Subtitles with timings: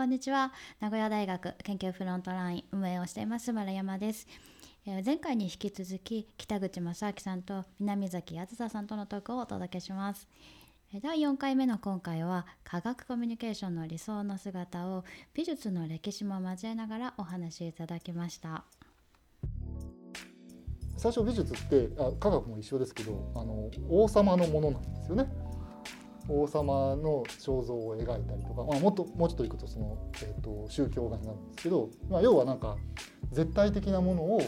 [0.00, 0.50] こんにちは。
[0.80, 4.26] 名古屋大学研究フロントライン運営をしています丸山です。
[4.86, 10.26] え前回に引き続き北口正明さんと南崎あずささんとのトークをお届けします。
[11.02, 18.64] 第4回目の今回は科学コミュニケーションの理想の姿を美術の歴史も交えながらお話しいただきました。
[20.96, 25.30] 最初美術ってあ科学も一緒ですけどあの王様のものなんですよね。
[26.30, 32.76] 王様の肖像を描いたりとか、まあ、もっともうちょっといくとその、えーと、宗教画になるんですけど、まあ、要はなんか
[33.32, 34.40] 絶対的なものを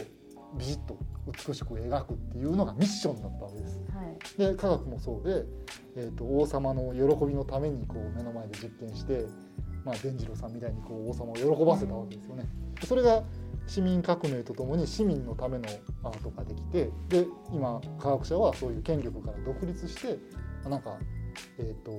[0.57, 3.81] ビシッと美しく描くっていうのがミッションだったわけです。
[3.93, 5.45] はい、で科学もそうで、
[5.97, 9.25] えーと、王様の喜びのためにこう目の前で実験して、
[9.83, 12.45] まあ、伝次郎さんみたいにこう王様を喜ばせたわけですよね。
[12.85, 13.23] それが
[13.67, 15.65] 市民革命とともに市民のための
[16.03, 20.17] アートができてで今科学者はそういう権力から独立して
[20.69, 20.97] なんか
[21.57, 21.91] えーと、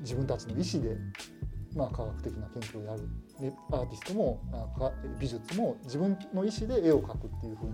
[0.00, 0.96] 自分たちの意思で、
[1.74, 3.00] まあ、科学的な研究をやる
[3.40, 4.40] でアーティストも
[5.20, 7.72] 美術も自分の意思で絵を描くっていうふうに、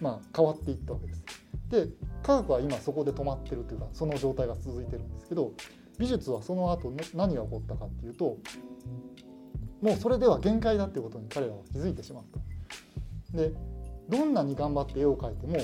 [0.00, 1.22] まあ、変わっていったわけです。
[1.70, 1.88] で
[2.22, 5.52] 科学は今そこで止まってるというかその状態が続いてるんですけど
[5.98, 8.36] 美術はその後何が起こったかっていうと
[9.80, 12.24] もうそれでは限界だっていうことに彼らは気づいてしまっ
[13.32, 13.36] た。
[13.36, 13.52] で
[14.08, 15.56] どんなに頑張って絵を描いても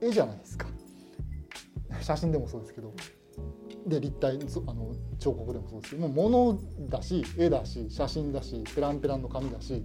[0.00, 0.66] 絵じゃないですか。
[2.00, 2.92] 写真でもそうですけど
[3.86, 9.84] で立体あの彫刻でもそうですけども物だし絵だし写真だしペランペランの紙だし、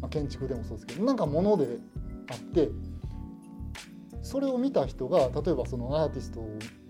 [0.00, 1.78] まあ、建築でもそうですけどなんか物で
[2.30, 2.68] あって
[4.22, 6.40] それを見た人が例えばそのアーティスト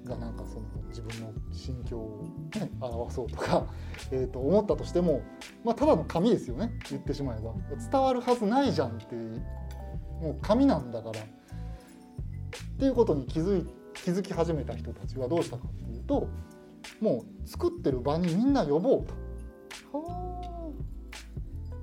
[0.05, 2.25] がなんかその自分の心境を、
[2.59, 3.67] ね、表そうとか、
[4.11, 5.21] えー、と思ったとしても、
[5.62, 7.53] まあ、ただの紙ですよね言ってしまえば
[7.91, 11.25] 伝わるはずないじゃんってもう紙なんだからっ
[12.78, 13.86] ていうことに気づいて。
[14.05, 16.28] 気づき始めた人たちはどうしたかっていうと
[17.00, 19.27] もう作ってる場にみんな呼ぼうと。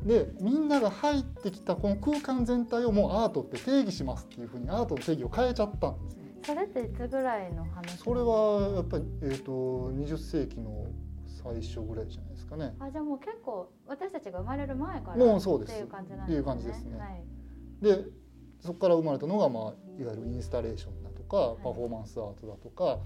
[0.06, 6.18] でみんなが入ってきたこの空間全体をもうアートって定義しますっていうふうにアートの定義を変えちゃったんです。
[6.46, 10.88] それっていつぐらいの話それはやっぱり、えーと、20世紀の
[11.42, 12.76] 最初ぐらいじゃないですかね。
[12.80, 16.40] あじゃあもう結構私たちが生まれる前からもうそうですっていう感じなんですね。
[16.40, 17.00] っていう感じですね。
[17.00, 17.24] はい、
[17.82, 18.06] で
[18.60, 23.00] そこから生まれたのが、まあ、いわゆるインスタレーションかパフォーマンスアートだとか、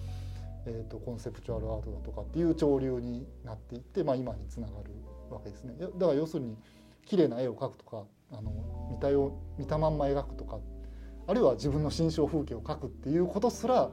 [0.65, 4.91] えーと、コンセプチュアルアートだとかっていう潮流になっていって、まあ、今につながる
[5.29, 5.75] わけですね。
[5.79, 6.57] だから要するに
[7.05, 8.51] 綺麗な絵を描くとかあの
[8.91, 10.59] 見たよ見たまんま描くとか
[11.25, 13.89] あるいは自分の心象風景を描くっていうことすら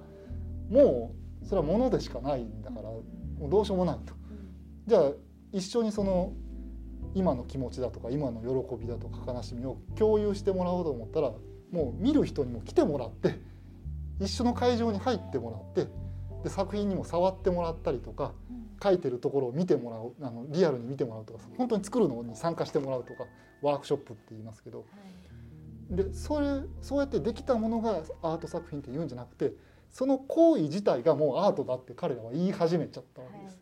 [0.68, 3.02] もうそれはものでしかないんだからも
[3.46, 4.14] うどうしようもないと。
[4.86, 5.10] じゃあ
[5.52, 6.32] 一緒にその
[7.14, 11.30] 今の気持ちだとか今の喜びだとか悲しみを共有してもらおうと思ったら
[11.74, 13.40] もう見る人にも来てもらって
[14.20, 15.92] 一緒の会場に入ってもらって
[16.44, 18.32] で作品にも触ってもらったりとか
[18.80, 23.24] 書いてるところを見てもらうあのリアルに見てもらうとか本当に作るのに参加してもらうとか
[23.60, 24.84] ワークショップって言いますけど、
[25.90, 26.46] でそれ
[26.82, 29.52] そうやってできたものがアート作品って言うんじゃなくて
[29.90, 33.58] その行為自体がもうアートだって彼らは言い始めちゃったわけです。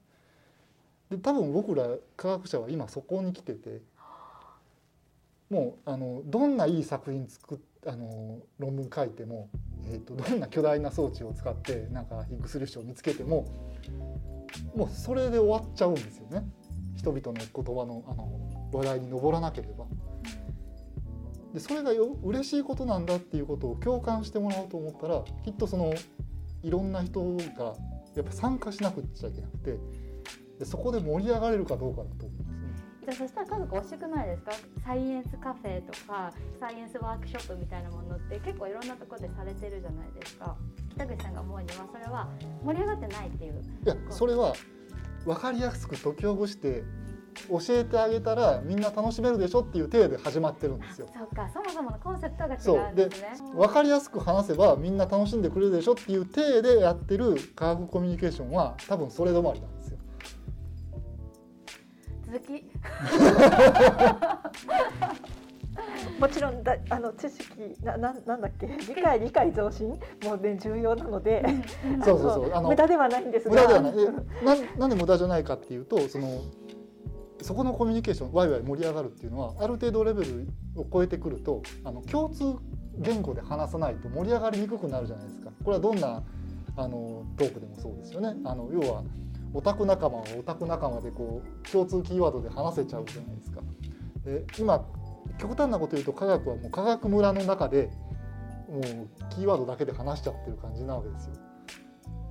[1.11, 1.87] で多分僕ら
[2.17, 3.81] 科学者は今そこに来てて
[5.51, 9.51] もうあのどんないい作品作あの論文書いても
[9.87, 13.47] えーと、どんな巨大な装置を使ってなんかヒッグス粒子を見つけても
[14.77, 16.45] もうそれで終わっちゃうんですよね
[16.97, 19.87] 人々の言葉のあの話題に上らなければ。
[21.53, 25.93] でそれがよ嬉しいことなんだっていうことを共感してもらおうと思ったらきっとその
[26.63, 27.75] いろんな人が
[28.17, 29.79] やっぱ参加しなくちゃいけなくて
[30.59, 32.35] でそこで盛り上がれるかどうかだと思
[33.05, 34.53] じゃあそしたら家族惜しくないですか？
[34.85, 40.57] サイエンスカフェとかサイエンスワークショップみたいなものって結構いろんなところでされてるじゃないですか
[40.91, 42.29] 北口さんが思うにはそれは
[42.65, 44.55] 盛り上がってないっていういやそれは
[45.25, 46.85] 分かりやすく解きほぐして
[47.49, 51.09] 教えてあげたらみんな楽しめるでしょっていう体で始まってるんですよ。
[51.17, 53.29] そうか、そもそものコンセプトが違うんですね。
[53.31, 59.82] で、分かりやすく話せばみんな楽しんでくれるでしょっていう体でやってる科学コミュニケーションは多分それ止まりなんですよ。
[62.33, 62.65] 続き。
[66.19, 67.45] もちろんだあの知識
[67.83, 68.67] なななんだっけ？
[68.67, 69.89] 理解理解増進？
[70.25, 71.45] もね重要なので、
[72.05, 72.55] そうそうそう。
[72.55, 73.55] あの無駄ではないんですが。
[73.55, 73.93] 無駄ではない。
[74.45, 76.41] ななんで無駄じゃないかっていうとその
[77.43, 82.55] そこのコミュニケーションワイワイ盛り上がるっていうのはある程度レベルを超えてくるとあの共通
[82.99, 85.51] 言語で話さないと盛り上がりにくくなるじゃないですか。
[85.65, 86.23] これはどんな
[86.77, 88.35] あのトークでもそうですよね。
[88.45, 89.03] あの要は
[89.55, 93.61] オタク仲間はオタク仲間でこう共通キーワードで話せちゃうじゃないですか。
[94.25, 94.85] で今
[95.39, 97.91] 極端なこと言うと科学はもう科学村の中で
[98.69, 98.83] もう
[99.35, 101.33] キーワードだけで話しちゃってる感じなわけですよ。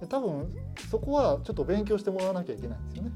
[0.01, 0.50] で多分
[0.89, 3.12] そこはちょっと勉強してもらわなきゃいけないんですよね。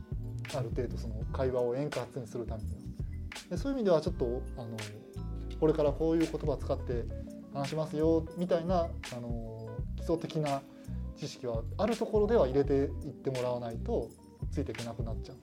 [0.56, 2.76] ある程度その会話を円滑にするためには
[3.50, 4.78] でそういう意味ではちょっとあの
[5.60, 7.06] これからこういう言葉を使って
[7.54, 8.88] 話しますよみたいなあ
[9.20, 10.62] の基礎的な
[11.16, 14.10] 知識はあるところでは入れていってもらわないと
[14.52, 15.38] ついていけなくなっちゃう。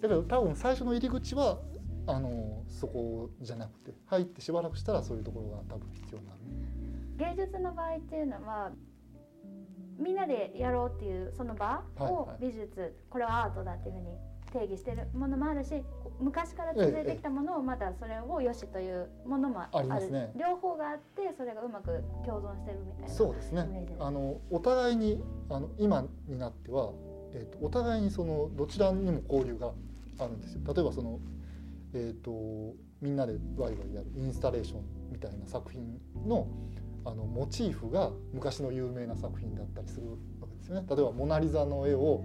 [0.00, 1.58] だけど多分最初の入り口は
[2.06, 6.38] あのそこじゃなくて入ってしばらくしたらそういうところが多分必要になる。
[7.36, 8.70] 芸術の場合っていうのは
[9.98, 14.16] みんなでやろうっていうその場を美術、これはアートだっていうふうに
[14.50, 15.82] 定義してるものもあるし
[16.20, 23.68] 昔から続いてきたものをまだそれをよしというものもある、ね、両方があってそれがうまく共存してるみたいなそうですね。
[24.00, 26.92] あのお互いにあの今になっては、
[27.32, 29.72] えーと、お互いにそのどちらにも交流が
[30.18, 30.60] あるんですよ。
[30.66, 31.20] 例えばその、
[31.94, 36.48] えーと、みんなでワイワイやるインスタレーションみたいな作品の
[37.04, 40.10] あのモチーフが昔の有名な作品だったりする
[40.40, 40.86] わけですよね。
[40.88, 42.24] 例えば「モナ・リザ」の絵を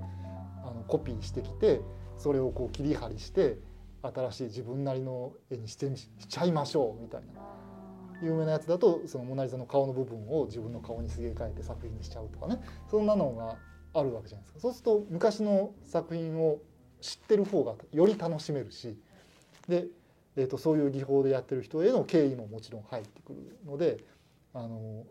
[0.66, 1.81] あのコピーしてきて
[2.24, 3.58] それをこう切り張りして
[4.02, 7.42] 新しい自分なりの絵にしてしちゃいましょうみたいな
[8.22, 12.62] 有名なやつだとそのモナ・リザの顔の部分を自分の顔にすげ替えて作品にしちゃうとかね。
[12.90, 13.58] そんなのが
[14.00, 14.60] あるわけじゃないですか。
[14.62, 16.60] そうすると昔の作品を
[17.02, 18.98] 知ってる方がより楽しめるし
[19.68, 19.88] で、
[20.38, 23.98] えー、とそういう技法でやってる人への敬意ももちろん入ってくるので
[24.54, 25.04] あの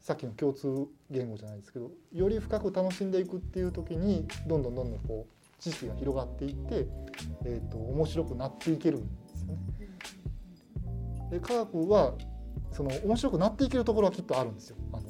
[0.00, 6.86] さっきの共通言語じゃないですけどより深く楽しんでいくっていう時にどんどんどんどんこう知識が広がっていって、
[7.44, 9.58] えーと、面白くなっていけるんですよね。
[11.30, 12.14] で科学は
[12.72, 14.76] その面白くなっていけるところはきっとあるんですよ。
[14.92, 15.02] あの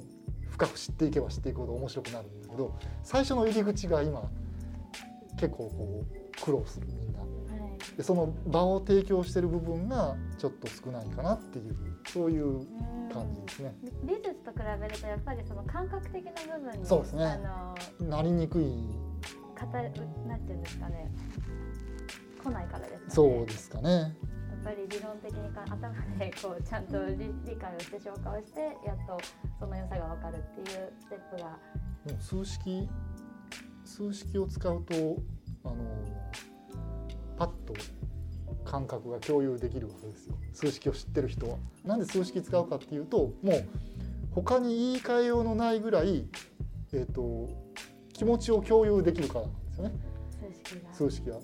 [0.50, 4.28] 深く知っていけば知っていくほど面白くなるんだけど最初の入り口が今
[5.38, 7.18] 結構こう苦労するみんな。
[7.96, 12.64] でその場を提供してる部分がちょっと少ないかなっていうそういう
[13.12, 13.74] 感じですね。
[14.04, 17.24] 美術と比べるとやっぱりその感覚的な部分にそうですね。
[17.24, 17.38] あ
[18.00, 18.66] のなりにくい
[19.66, 19.72] 語
[20.28, 21.10] なんていうんですかね
[22.43, 23.10] 来ないからですかね。
[23.10, 23.90] そうですかね。
[23.90, 29.19] やっぱり理論的にか頭でこうちゃんと理理解をして消化をしてやっと
[29.58, 31.50] その良さが分かるっていうステップが。
[31.50, 31.58] も
[32.06, 32.88] う数式
[33.84, 34.94] 数式を使うと
[35.64, 35.76] あの
[37.37, 37.75] パッと
[38.64, 41.56] 感覚が共有できるわけですよ数式を知ってる人は。
[41.84, 43.69] なんで数式使うかっていうともう
[44.32, 46.26] 他に言い換えようのないぐらい、
[46.93, 47.67] えーと
[48.18, 49.92] 気持ちを共有できるからなんですよね。
[50.92, 51.38] 数式は。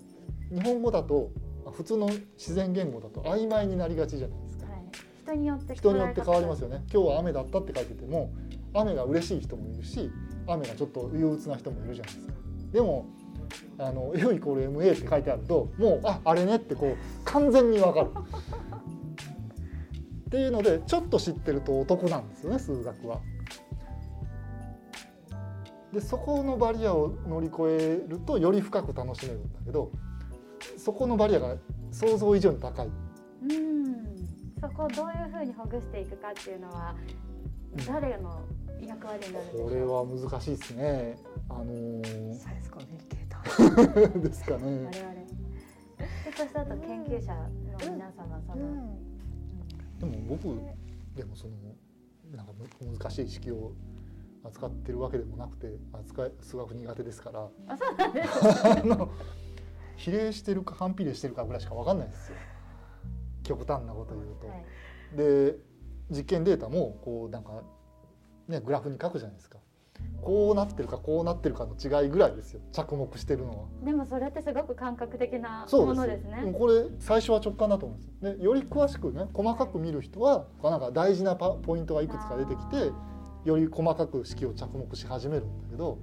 [0.50, 1.30] 日本語だと
[1.72, 4.82] 普通の自然言語だと曖昧になりがちじゃないですか、はい、
[5.22, 6.82] 人によって人によって変わりますよね。
[6.92, 8.32] 今日は雨だったって書いてても
[8.74, 10.10] 雨が嬉しい人もいるし
[10.48, 12.34] 雨がちょっと憂鬱な人もいるじゃないですか。
[12.72, 13.06] でも
[13.78, 18.10] あの U イコール MA って書いてあるともうああれねってこう完全にわかる。
[20.26, 23.20] っていうのでちょっと知ってるとお得なんですよね数学は。
[25.94, 29.92] でそこのバリアを乗り越えるとより深く楽しめるんだけど
[30.76, 31.56] そこのバリアが
[31.92, 32.88] 想像以上に高い。
[33.42, 33.94] うん
[34.60, 36.96] そこをどういうふうにほぐしていくかっていうのは
[37.86, 38.40] 誰の
[38.80, 39.68] 役割になるんでしょう？
[39.68, 41.18] これは難しいですね。
[41.48, 44.58] あのー、サイズコミュニケーターですかね。
[44.58, 44.90] 我々。
[46.36, 47.48] そしてあと研究者の
[47.92, 50.42] 皆様、その、うん、でも僕
[51.14, 51.52] でもその
[52.34, 52.52] なんか
[53.00, 53.72] 難しい式を
[54.44, 57.48] 扱ってるわけでもなくて扱い数学苦手ですから。
[57.68, 59.08] あそうなんです の
[59.96, 62.36] 比例してるか反比例してるかぐらいしか分かんないですよ。
[63.42, 64.48] 極端なこと言うと。
[64.48, 65.58] はい、で
[66.10, 67.62] 実験データもこうなんか
[68.48, 69.58] ねグラフに書くじゃないですか。
[70.20, 72.60] こうなってるかこうなってるかの違いぐらいですよ。
[72.72, 73.68] 着目してるのは。
[73.84, 76.54] でもそれってすごく感覚的なものですね。
[76.58, 82.90] これ最初は直感だと思うんですでより詳しくね細かく見る人はなんか大事なポイントがいくつか出てきて
[83.44, 85.98] より細かく式を着目し始めるんだけど、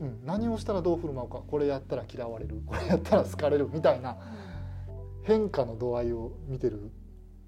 [0.00, 4.16] うん、何をしたらどう振る舞うかこれやったら嫌われるこれやったら好かれるみたいな
[5.22, 6.90] 変化の度合いを見てる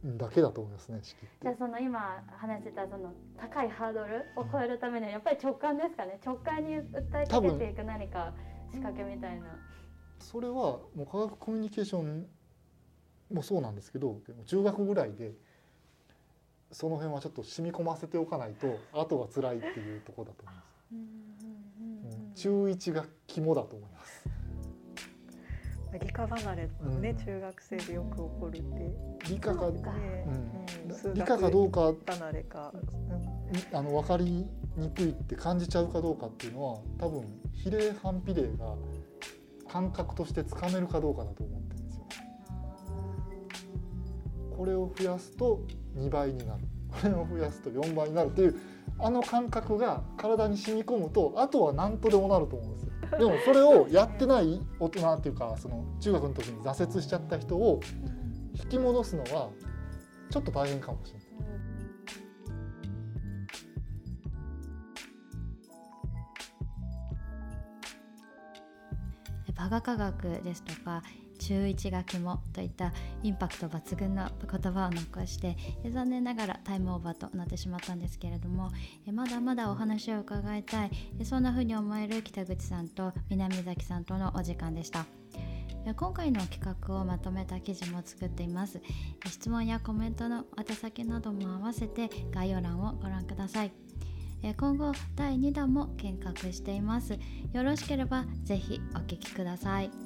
[0.05, 6.21] だけだと思いますね式じゃあその今話してたその高いハードルを超えるためにはやっぱり直感ですかね？
[6.25, 8.33] 直感に訴えかけていく何か
[8.71, 9.47] 仕掛けみたいな。
[10.21, 12.27] それはもう科学コミュニケーション
[13.33, 15.35] もそうなんですけど中学ぐらいで
[16.73, 20.67] その辺はちょっと染み込ませておかないと後が辛いっていうところだと思います。
[22.43, 24.29] 中一が肝だと思います。
[25.99, 30.27] 理科離れね、うん、中学生でよく起こるって理科か、ね
[31.05, 34.47] うん、理科かどうか離れか、うん、あの分かり
[34.77, 38.75] にくいって感じちゃうかどうかっていうのは多分比例反比例が
[39.69, 42.07] 感覚としてつかめるかどうかだと思ってるんですよ。
[44.57, 45.61] これを増やすと
[45.97, 48.57] 2倍になるこれを増やすと4倍になるっていう
[48.99, 53.19] あの感覚が体に染み込むとあとは何とでもなると思うんですよ。
[53.19, 57.81] でもそれをやってない大人っていうかその中学の時に挫折しちゃった人を
[58.55, 59.51] 引き戻すのは
[60.31, 61.27] ちょっと大変かもしれない。
[69.57, 71.03] バカ科学ですとか
[71.37, 75.57] 中一が肝といったインパクト抜群の言葉を残して
[75.91, 78.71] 残念ながらタイムオーバーとなってしまったんですけれども
[79.13, 80.91] まだまだお話を伺いたい。
[81.25, 85.07] そんな風に思える北口さんと南崎さんとのお時間でした。
[85.97, 88.81] 今回の企画をまとめた記事も作っています。
[89.29, 93.73] 質問やコメントの宛先なども合わせて概要欄をご覧ください。
[94.59, 97.19] 今後第2弾も見学しています。
[97.53, 100.06] よろしければぜひお聞きください。